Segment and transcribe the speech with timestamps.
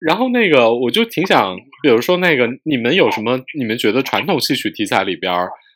[0.00, 5.32] 然后那个我就挺想，比如说那个你们有什么你们觉得传统戏曲题材里边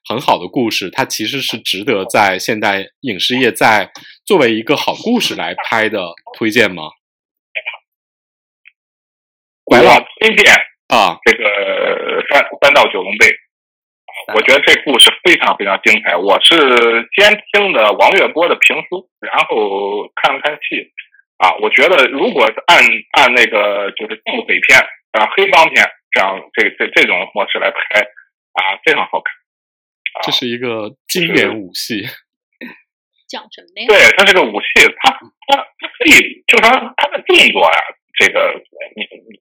[0.09, 3.91] 很好的故事，它其实是值得在现代影视业在
[4.25, 6.00] 作为一个好故事来拍的，
[6.38, 6.84] 推荐吗？
[9.66, 9.76] 我
[10.21, 10.54] 推荐
[10.88, 11.44] 啊，这个
[12.30, 13.26] 三三到九龙杯，
[14.35, 16.16] 我觉得这故事非常非常精彩。
[16.16, 16.55] 我是
[17.16, 20.93] 先听的王月波的评书，然后看了看戏，
[21.39, 22.79] 啊，我觉得如果按
[23.13, 24.79] 按那个就是警匪片
[25.13, 28.01] 啊、黑帮片这样这这这种模式来拍
[28.53, 29.35] 啊，非常好看。
[30.23, 32.02] 这是一个经典武戏。
[33.29, 33.87] 讲什么呀？
[33.89, 35.11] 对，它是个武戏，它
[35.49, 37.79] 它它可以，就说它的动作呀，
[38.19, 38.61] 这个
[38.95, 39.41] 你你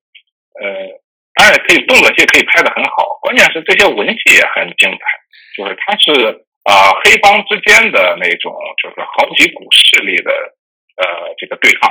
[0.59, 0.87] 呃，
[1.33, 4.99] 当然可以动作戏可以拍的很好，关键是这些文戏也很精彩，
[5.57, 10.31] 就是它是啊、黑帮之间的那种，就是好几股势力的
[10.97, 11.89] 呃这个对抗，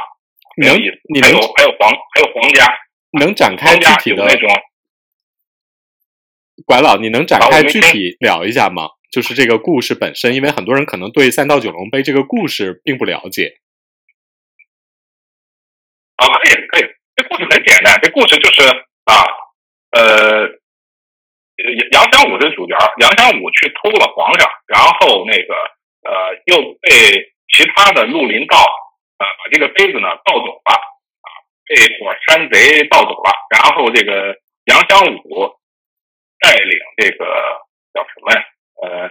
[0.56, 1.00] 你能没有意思。
[1.12, 2.72] 你有还有皇还有皇家，
[3.18, 4.48] 能展开具体的那种
[6.64, 8.90] 拐老，你能展开具体聊一下吗？
[9.10, 13.58] 就是这个故事本身，因为很多人可能对三道九龙杯这个故事并不了解。
[16.14, 16.82] 啊，可以可以，
[17.16, 18.62] 这故事很简单，这故事就是
[19.06, 19.26] 啊，呃，
[22.20, 25.54] 杨武是主角，杨祥武去偷了皇上，然后那个
[26.04, 30.74] 呃又被其他的绿林盗呃把这个杯子呢盗走了
[31.22, 31.30] 啊，
[31.64, 35.56] 这伙山贼盗走了，然后这个杨祥武
[36.38, 37.24] 带领这个
[37.94, 38.44] 叫什么呀？
[38.82, 39.08] 呃，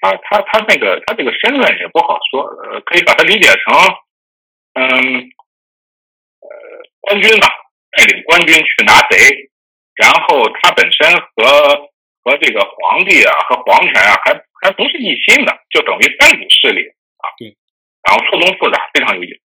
[0.00, 3.74] 他他他那个他这个身份也不好说，呃，可以把它理解成
[4.74, 5.30] 嗯。
[6.38, 6.48] 呃，
[7.00, 7.48] 官军吧，
[7.90, 9.50] 带领官军去拿贼，
[9.96, 11.88] 然后他本身和
[12.22, 16.80] 和这个皇帝啊和皇权啊还还不是一心的，就等于三股势力
[17.18, 17.56] 啊，对，
[18.04, 19.40] 然后错综复杂，非常有意思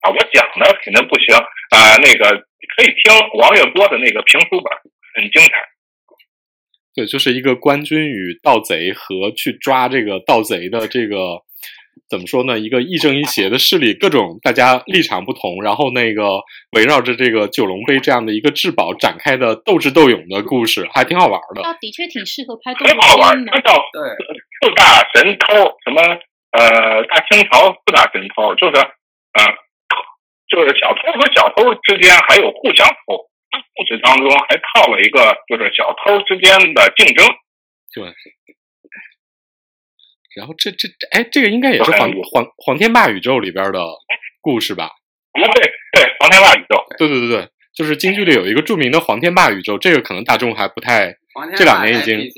[0.00, 0.10] 啊。
[0.10, 2.30] 我讲的肯定不行啊、那个
[2.76, 4.72] 可以听王月波的那个评书本，
[5.14, 5.52] 很精彩。
[6.94, 11.42] 对，就是一个官军与盗贼和去抓这个盗贼的这个
[12.08, 12.58] 怎么说呢？
[12.58, 16.42] 一个亦正亦邪的势力，各种大家立场不同，然后那个
[16.76, 21.62] 围绕着这个九龙杯这样的一个至宝展开的斗智斗勇的故事，还挺好玩的。
[21.62, 23.60] 它的确挺适合拍动作很好玩片，的它。
[23.60, 24.00] 叫对，
[24.60, 25.54] 四大神偷，
[25.84, 26.00] 什么
[26.52, 29.40] 呃大清朝四大神偷，就是呃
[30.46, 33.26] 就是小偷和小偷之间还有互相偷。
[33.74, 37.26] 故事当中还套了一个就是小偷之间的竞争，
[37.94, 38.12] 对。
[40.36, 43.80] 然后这这这，哎，这个应该也是黄黄黄天霸宇宙里边的
[44.40, 44.86] 故事吧？
[45.32, 45.62] 啊对
[45.92, 51.16] 对，黄天霸宇宙，对对对对，就是京剧里有一个著名的黄天霸宇宙，这个可能大众还不太。
[51.56, 52.30] 这两年已经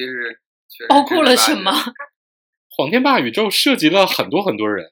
[0.88, 1.70] 包括了什么？
[2.76, 4.90] 黄天霸宇宙涉及了很多很多人，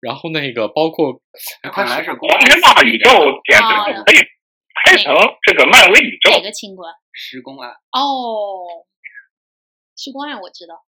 [0.00, 1.20] 然后那个包括
[1.62, 3.10] 它本来是黄天霸宇宙
[3.44, 4.16] 简直就可以
[4.74, 5.14] 拍成
[5.46, 6.40] 这个漫威宇宙哪。
[6.40, 6.92] 个清官？
[7.12, 8.84] 施公案，哦，
[9.96, 10.84] 施公案我知道。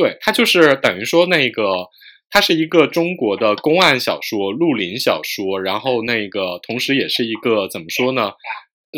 [0.00, 1.62] 对，它就是等于说那个，
[2.30, 8.32] 它是一个中国的公案小说、绿林小说，然后那个同时也是一个怎么说呢？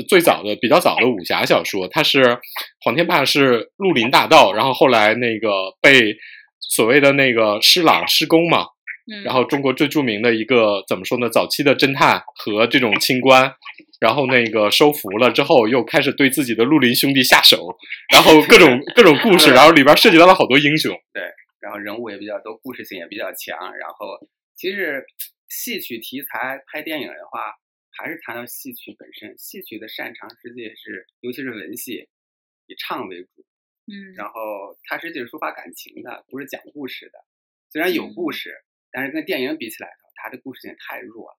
[0.09, 2.39] 最早的比较早的武侠小说，它是
[2.85, 6.15] 黄天霸是绿林大盗，然后后来那个被
[6.61, 8.67] 所谓的那个施琅施公嘛，
[9.11, 11.29] 嗯，然后中国最著名的一个怎么说呢？
[11.29, 13.53] 早期的侦探和这种清官，
[14.01, 17.77] 然后那个收服了之后，又开始对自己的绿林兄弟下手，
[18.13, 20.93] 然后各种各种故事， 然后里边涉及到了好多英雄。
[21.13, 21.23] 对
[21.61, 23.57] 然后人物也比较多，故事性也比较强。
[23.77, 24.19] 然后
[24.57, 25.05] 其实
[25.49, 27.55] 戏曲题材拍电影的话，
[27.91, 32.09] 还是谈到戏曲本身，戏曲的擅长实际是，尤其是文戏，
[32.67, 33.29] 以唱为主。
[33.87, 34.33] 嗯，然后
[34.85, 37.19] 它实际是抒发感情的，不是讲故事的。
[37.71, 38.55] 虽然有故事，
[38.93, 41.39] 但是跟电影比起来的话，它的故事性太弱了。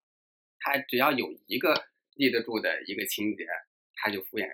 [0.60, 1.74] 它只要有一个
[2.16, 3.46] 立得住的一个情节，
[3.96, 4.48] 它就敷衍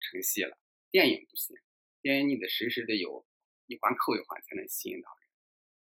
[0.00, 0.56] 成戏了。
[0.90, 1.56] 电影不行，
[2.00, 3.26] 电影你得时时的有
[3.66, 5.28] 一环扣一环才能吸引到人。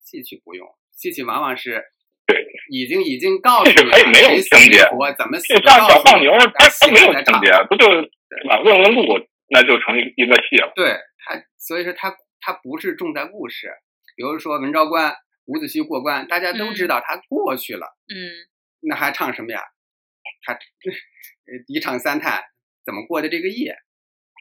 [0.00, 1.82] 戏曲不用，戏曲往往是
[2.26, 8.60] 对已经已经告诉你可以没有情节我，怎么死就像小放牛，它没有情节，不就是对吧？
[8.62, 9.02] 问问路，
[9.48, 10.72] 那就成一一个戏了。
[10.74, 13.72] 对他，所以说他他不是重在故事。
[14.16, 15.14] 比如说文昭关
[15.52, 18.16] 伍子胥过关，大家都知道他过去了，嗯，
[18.80, 19.60] 那还唱什么呀？
[20.44, 20.58] 他呃
[21.68, 22.42] 一唱三叹，
[22.84, 23.76] 怎么过的这个夜？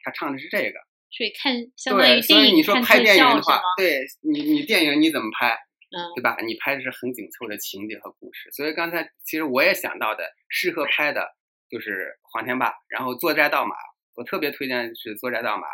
[0.02, 0.80] 他唱的是这个。
[1.10, 5.54] 所以看相当于对，所以你说拍电影的话？，对你你电影你怎么拍？
[5.94, 6.38] 嗯对吧？
[6.46, 11.36] 你拍的是很紧凑的情节和故事，所以刚才其实我也想到的，适合拍的
[11.68, 13.74] 就是黄天霸，然后坐寨盗马，
[14.14, 15.66] 我特别推荐是坐寨盗马，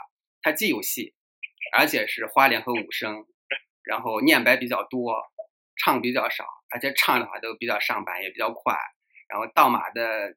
[0.42, 1.14] 它既有戏，
[1.72, 3.24] 而且是花脸和武生，
[3.88, 5.16] 然后念白比较多，
[5.82, 8.76] 唱比较少，而且唱的话都比较上板，也比较快，
[9.30, 10.36] 然后倒马的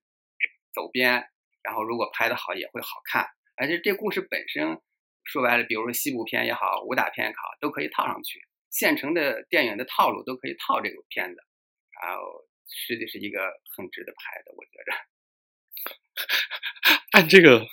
[0.74, 1.27] 走边，
[1.62, 3.27] 然后如果拍的好也会好看，
[3.57, 4.80] 而且这故事本身
[5.25, 8.39] 说白了，比如说西部片也好，武打片也好，都可以套上去，
[8.69, 11.42] 现成的电影的套路都可以套这个片子，
[12.01, 12.21] 然后
[12.69, 14.94] 实际是一个很值得拍的，我觉着。
[17.12, 17.68] 按这个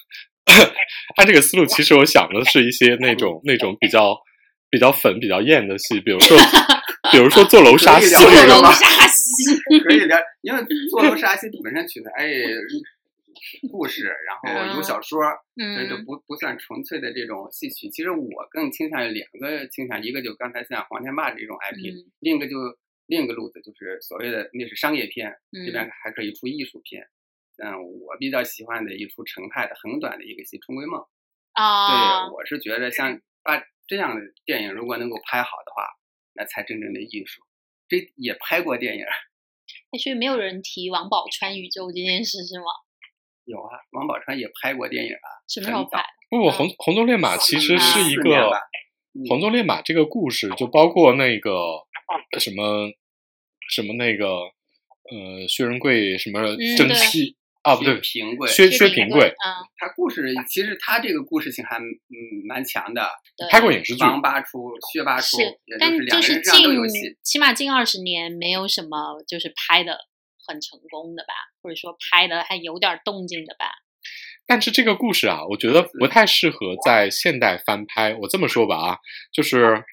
[1.16, 4.20] 按这个思路，其实我想的是一些那种那种比较
[4.70, 6.36] 比较粉、比较艳的戏，比如说
[7.10, 8.90] 比如说坐 楼杀戏可以聊这个吗这种。
[8.90, 12.26] 杀戏，可以聊，因为坐楼杀戏本身取材哎
[13.70, 15.22] 故事，然后有小说，
[15.56, 17.88] 所以就嗯不不算纯粹的这种戏曲。
[17.88, 22.56] 其实我更倾向于两个倾向，一个就刚才像黄天霸这种 IP，、嗯另一个就
[23.06, 25.32] 另一个路子就是所谓的那是商业片，
[25.64, 27.06] 这边嗯还可以出艺术片。
[27.62, 27.72] 嗯，
[28.04, 31.00] 我比较喜欢的一出程派的很短的一个戏《春闺梦》。
[31.54, 35.82] 啊对，，我是觉得像把这样的电影如果能够拍好的话，
[36.34, 37.42] 那才真正的艺术。
[37.88, 42.66] 这也拍过电影，哎所以没有人提王宝钏宇宙这件事是吗？
[43.48, 45.28] 有啊，王宝钏也拍过电影啊。
[45.48, 46.04] 什么时候拍？
[46.28, 48.50] 不不，红红鬃烈马其实是一个
[49.26, 51.50] 红鬃烈马这个故事，就包括那个
[52.38, 52.90] 什么
[53.70, 56.42] 什么那个呃薛仁贵什么
[56.76, 57.37] 蒸对汽
[57.68, 62.16] 啊，不对，平贵，薛薛平平贵啊，他故事其实他这个故事性还嗯
[62.48, 63.08] 蛮强的，
[63.50, 66.62] 拍过影视剧，王八出、薛八出，是，但是就是近。
[67.22, 69.98] 起码近二十年没有什么就是拍的
[70.46, 73.66] 很成功的吧，或者说拍的还有点动静的吧。
[74.46, 78.14] 但是这个故事啊，我觉得不太适合在现代翻拍。
[78.14, 78.98] 我这么说吧啊，
[79.30, 79.84] 就是，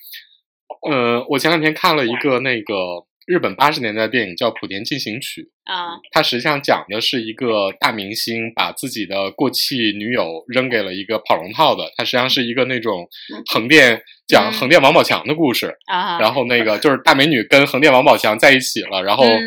[0.89, 2.73] 呃，我前两天看了一个那个
[3.25, 13.07] 日本八十年代的电影叫《莆田进行曲》，啊、它实际上讲的是一个大明星把自己的过气女友扔给了一个跑龙套的，它实际上是一个那种
[13.51, 14.53] 横店讲嗯。
[14.53, 15.75] 横店王宝强的故事。
[15.85, 19.41] 啊，然后那个就是大美女跟横店王宝强在一起了，然后嗯。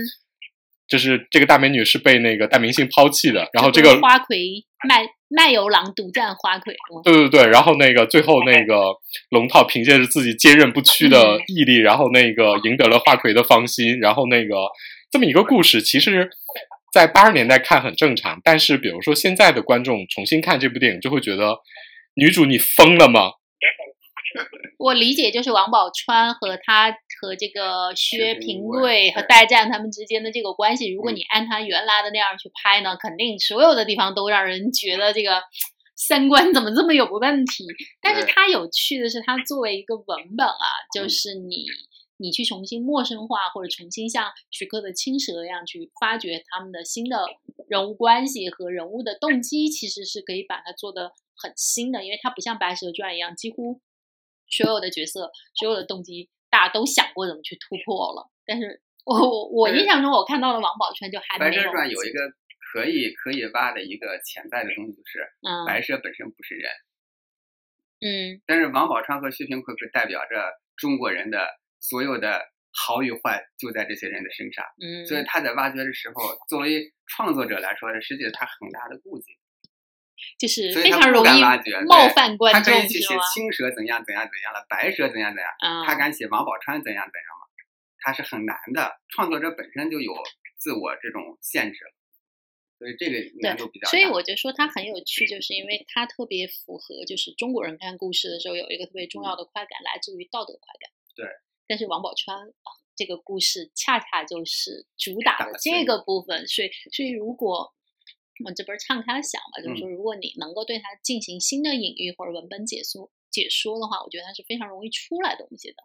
[0.89, 6.75] 就是这个大美女是被那个大明星抛弃的，然后这个花魁卖卖油郎独占花魁？
[7.05, 8.95] 对对对，然后那个最后那个
[9.31, 14.55] 龙套凭借着自己坚韧不屈的嗯毅力，然后那个赢得了花魁的芳心，然后那个
[15.11, 16.31] 这么一个故事，其实，
[16.93, 21.59] 在八十年代看很正常，但是比如说现在的观众重新看这部电影，就会觉得
[22.15, 23.33] 女主你疯了吗？
[24.79, 35.43] 我理解就是王宝钏和他和这个薛薛平贵和对戴战他们之间的这个关系，如果嗯你按他原来的那样去拍呢，肯定所有的地方都让人觉得这个
[35.97, 37.67] 三观怎么这么有问题。
[38.00, 41.67] 但是对它有趣的是，它作为一个文本啊，就嗯是你。
[42.20, 47.17] 你去重新陌生化，或者重新像徐克的《青蛇》一样去发掘他们的新的
[47.69, 53.81] 人物关系和人物的动机，其实是可以把它做的很新的，因为它不像《白蛇传》一样，几乎
[54.49, 58.31] 所有的角色、所有的动机，大家都想过怎么去突破了。
[58.45, 61.62] 但是我我我印象中，我看到的王宝钏就还白没有。
[61.62, 62.21] 白蛇传有一个
[62.73, 66.71] 可以可以挖的一个潜在的东西，就是嗯白蛇本身不是人，
[68.00, 71.47] 嗯但是王宝钏和薛平贵是代表着中国人的
[71.81, 79.37] 所有的好与坏就在这些人的身上，嗯，所以他在挖掘的时候，作为创作者来说，实际是他很大的顾忌。
[80.38, 81.41] 就是非常容易
[81.87, 83.00] 冒犯观众，他可以去？
[83.00, 87.47] 写青蛇怎样怎样怎样了，白蛇怎样怎样，嗯，他敢写王宝钏怎样怎样吗？
[88.00, 90.12] 他是很难的，创作者本身就有
[90.56, 91.93] 自我这种限制了，
[92.79, 93.91] 所以这个难度比较大。
[93.91, 100.91] 所以我就说它很有趣，就是因为它特别符合，就是中国人看故事的时候有一个特别重要的快感，来自于道德快感。
[101.17, 101.27] 对。
[101.67, 107.75] 但是王宝钏啊这个故事恰恰就是主打的打这个部分，所以所以如果
[108.45, 115.77] 我这不是敞开想嘛，就是嗯说如果你能够对它进行新的隐喻或者文本解说解说的话，我觉得它是非常容易出来东西的。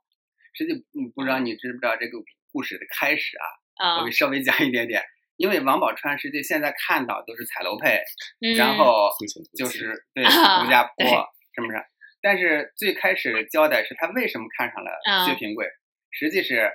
[0.54, 2.18] 实际嗯不知道你知不知道这个
[2.52, 3.46] 故事的开始啊？
[3.76, 5.02] 啊我给，稍微讲一点点。
[5.36, 8.00] 因为王宝钏实际现在看到都是彩楼配，
[8.40, 9.10] 嗯然后
[9.58, 11.08] 就是 对啊吴家坡对
[11.56, 11.84] 是不是？
[12.22, 15.68] 但是最开始交代是他为什么看上了嗯薛平贵，
[16.12, 16.72] 实际是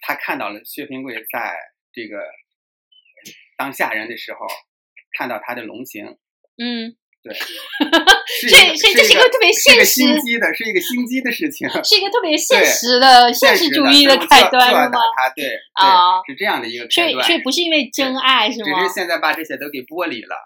[0.00, 1.56] 他看到了薛平贵在
[1.92, 2.18] 这个
[3.56, 4.40] 当下人的时候，
[5.16, 6.04] 看到他的龙形，
[6.58, 7.34] 嗯，对，
[8.48, 11.68] 所是一个以所以这是一一个特别现实心机的，是一个心机的事情。
[11.84, 14.90] 是一个特别现实的现实实主义的的开端，是吗？
[15.36, 17.24] 对对啊是这样的一个所以，开端。
[17.26, 18.66] 所以不是因为真爱是吗？
[18.66, 20.36] 只是现在把这些都给剥离了，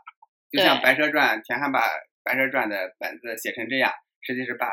[0.50, 1.80] 就像《白蛇传》，田汉把
[2.22, 4.66] 《白蛇传》的本子写成这样，实际是把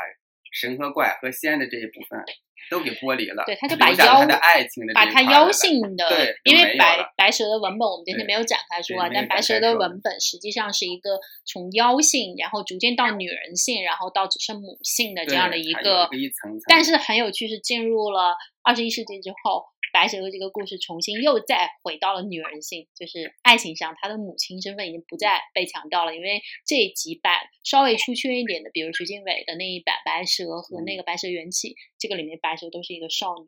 [0.54, 2.24] 神和怪和仙的这一部分
[2.70, 27.34] 都给剥离了，对他就把妖下了他的爱情的把他妖性的，对因为白白蛇的文本我们今天没有展开说啊，但白蛇的文本实际上是一个从妖性，然后逐渐到女人性，然后到只剩母性的这样的一个一个一层层，但是很有趣是进入了二十一世纪之后，白蛇的这个故事重新又再回到了女人性，就是爱情上，她的母亲身份已经不再被强调了，因为这几版
[27.64, 33.46] 稍微出圈一点的，比如徐静蕾的那一版《白蛇》和那个《白蛇缘起》，这个里面白蛇都是一个少女。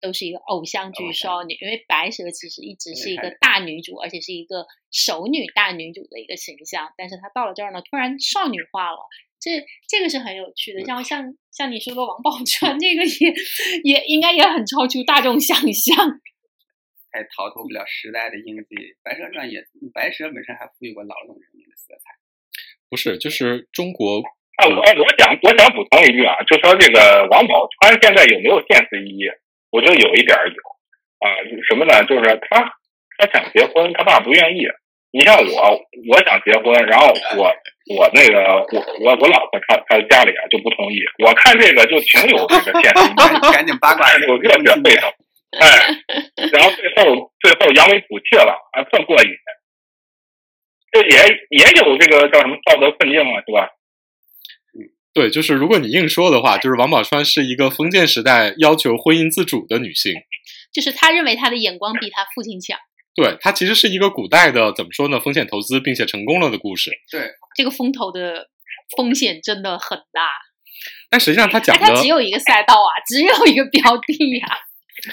[0.00, 8.98] 都是一个偶像剧少女，因为白蛇其实一直是一个大女主，而且是一个熟女大女主的一个形象，但是她到了这儿呢，突然少女化了，
[9.44, 10.80] 这这个是很有趣的。
[10.88, 11.20] 像像
[11.52, 13.28] 像你说的王宝钏， 这个也
[13.84, 15.92] 也应该也很超出大众想象。
[17.12, 18.74] 还逃脱不了时代的印记。
[19.04, 22.16] 《白蛇传》也，白蛇本身还赋予过劳动人民的色彩。
[22.88, 24.18] 不是，就是中国
[24.58, 29.28] 啊，我我想我想补充一句啊，就说这个王宝钏现在有没有现实意义？
[29.70, 30.58] 我觉得有一点儿有
[31.20, 31.26] 啊，
[31.68, 32.02] 什么呢？
[32.08, 32.66] 就是他
[33.18, 34.66] 他想结婚，他爸不愿意。
[35.14, 35.78] 你像我，
[36.10, 37.06] 我想结婚，然后
[37.38, 37.46] 我
[37.94, 38.34] 我那个
[38.74, 40.98] 我我我老婆她她家里啊就不同意。
[41.22, 43.14] 我看这个就挺有这个现实。
[43.54, 45.08] 赶紧八卦看这个热血沸腾，
[45.60, 45.68] 哎，
[46.50, 49.30] 然后最后最后扬眉吐气了，啊，特过瘾。
[50.90, 51.16] 这也
[51.50, 53.70] 也有这个叫什么道德困境啊，是吧？
[55.12, 60.12] 对，就是如果你硬说的话，就是王宝钏是一个封建时代要求婚姻自主的女性。
[60.72, 62.76] 就是他认为他的眼光比他父亲强，
[63.14, 65.20] 对，它其实是一个古代的怎么说呢？
[65.20, 66.90] 风险投资并且成功了的故事。
[67.10, 68.48] 对，这个风投的
[68.96, 70.28] 风险真的很大。
[71.08, 74.46] 但实际上，它讲哎，的他只有一个赛道啊，只有一个标的呀、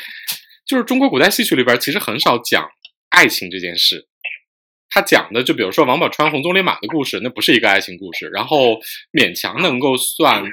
[0.68, 2.70] 就是中国古代戏曲里边其实很少讲
[3.10, 4.08] 爱情这件事。
[4.90, 8.80] 他讲的就比如说王宝钏红鬃烈马的故事，那不是一个爱情故事，然后
[9.14, 10.44] 勉强能够算。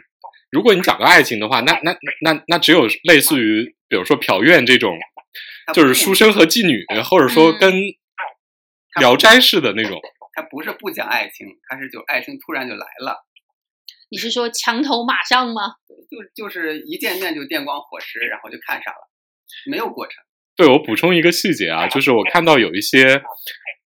[0.50, 4.96] 如果你讲到爱情的话，那那那那只有类似于比如说朴院这种，
[5.72, 7.74] 就是书生和妓女，或者说嗯跟
[9.00, 10.00] 《聊斋》似的那种。
[10.34, 13.26] 它不是不讲爱情，它是就爱情突然就来了，
[14.08, 15.62] 你是说墙头马上吗？
[16.08, 19.10] 就就是一见面就电光火石，然后就看上了，
[19.68, 20.14] 没有过程。
[20.54, 23.20] 对我补充一个细节啊，就是我看到有一些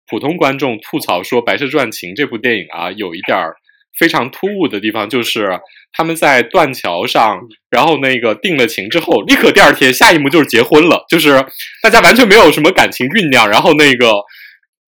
[0.07, 3.57] 普通观众吐槽说《白蛇传情》这部电影啊，有一点儿
[3.99, 5.61] 非常突兀的地方，就是
[5.93, 7.41] 他们在断桥上，
[7.71, 11.45] 然后那个定了情之后，立刻第二天下一幕就是结婚了，就是
[11.83, 14.13] 大家完全没有什么感情酝酿，然后那个。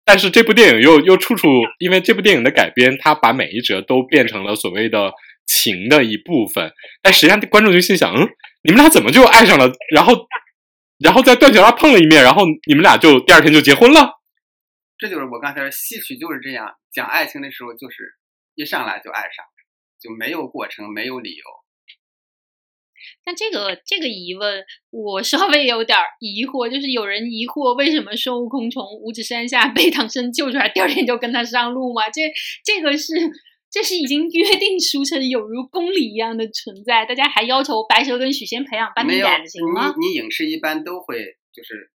[0.05, 1.47] 但是这部电影又又处处，
[1.79, 5.13] 因为这部电影的改编，它把每一折都变成了所谓的
[5.47, 6.73] 情的一部分。
[7.01, 8.29] 但实际上，观众就心想，嗯，
[8.65, 9.71] 你们俩怎么就爱上了？
[9.95, 10.27] 然后
[10.99, 14.11] 然后在断桥上碰了一面，然后你们俩就第二天就结婚了。
[14.99, 17.97] 这就是我刚才，戏曲就是这样，讲爱情的时候就是
[18.55, 19.45] 一上来就爱上，
[20.01, 21.45] 就没有过程，没有理由。
[23.25, 32.09] 但这个这个疑问，我稍微有点儿疑惑，就是有人疑惑为什么孙悟空从五指山下 被唐僧救出来，第二天就跟他上路吗？
[32.11, 32.23] 这
[32.65, 33.13] 这个是
[33.71, 39.93] 这是已经约定俗成，有如公理一样的存在，大家还要求白蛇跟许仙培养半没有点感情吗？
[39.99, 41.91] 你你影视一般都会就是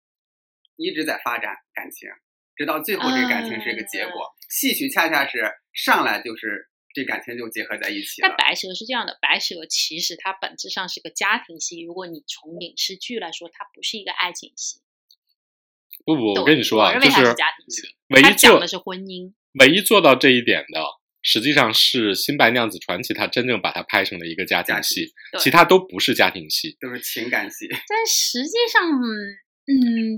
[0.74, 2.08] 一直在发展感情，
[2.56, 4.34] 直到最后这个感情是一个结果。
[4.48, 5.38] 戏曲恰恰是
[5.72, 8.28] 上来就是这感情就结合在一起了。
[8.28, 11.82] 但白蛇是这样的，白蛇其实它本质上是个家庭戏。
[11.82, 14.80] 如果你从影视剧来说，它不是一个爱情戏。
[16.04, 19.32] 不不，我跟你说啊，就我认为它是是家庭戏，唯一讲的是婚姻。
[19.58, 20.84] 唯一做到这一点的，
[21.22, 26.76] 实际上是《新白娘子传奇》，它真正把它拍成了一个家庭戏，对其他都不是家庭戏。
[26.80, 29.02] 都是情感戏，但实际上，嗯，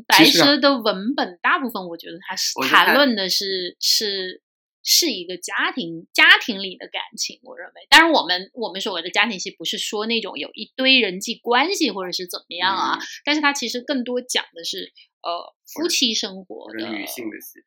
[0.06, 4.42] 白其实啊蛇的文本大部分，我觉得它是谈论的是是
[4.82, 7.40] 是一个家庭家庭里的感情。
[7.42, 17.60] 我认为，当然我们我们所谓的家庭戏，不是说那种有一堆人际关系或者是怎么样啊，嗯但是它其实更多讲的是呃夫妻生活的女性的戏。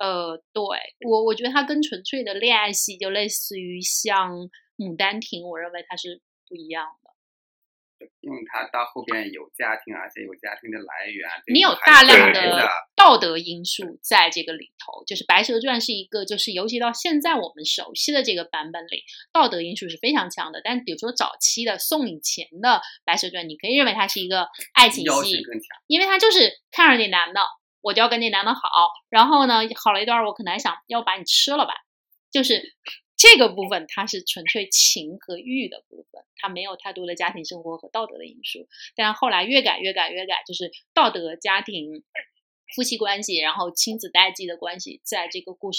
[0.00, 0.62] 呃，对
[1.08, 4.36] 我我觉得它跟纯粹的恋爱戏就类似于像
[4.76, 7.07] 《牡丹亭》，我认为它是不一样的。
[8.28, 20.60] 因为他到后边有家庭，而且有家庭的来源，你有大量的道德因素在这个里头，就是《白蛇传》是一个，就是尤其到现在我们熟悉的这个版本里，道德因素是非常强的。
[20.62, 22.68] 但比如说早期的宋以前的
[23.04, 25.42] 《白蛇传》，你可以认为它是一个爱情戏。
[25.86, 27.40] 因为他就是看上那男的，
[27.80, 28.60] 我就要跟那男的好，
[29.08, 31.72] 然后呢，好了一段，我可能还想要把你吃了吧，
[32.30, 32.74] 就是
[33.18, 38.68] 这个部分它是纯粹情和欲的部分，它没有太多的家庭生活和道德的因素。
[38.96, 42.04] 但后来越改越改越改，就是道德、家庭、
[42.74, 45.76] 夫妻关系，然后亲子代际的关系，在这个故事。